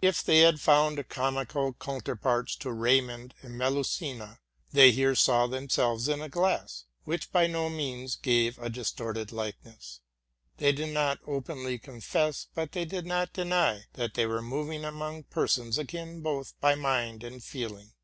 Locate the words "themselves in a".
5.48-6.28